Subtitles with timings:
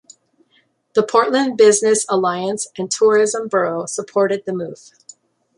[0.95, 4.93] The Portland Business Alliance and tourism bureau supported the move.